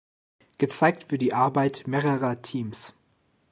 Gezeigt 0.57 1.11
wird 1.11 1.21
die 1.21 1.31
Arbeit 1.35 1.85
mehrerer 1.85 2.41
Teams. 2.41 2.95